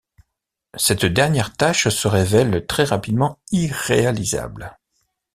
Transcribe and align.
Cette 0.77 1.05
dernière 1.05 1.55
tâche 1.55 1.89
se 1.89 2.07
révèle 2.07 2.65
très 2.65 2.85
rapidement 2.85 3.37
irréalisable. 3.51 4.75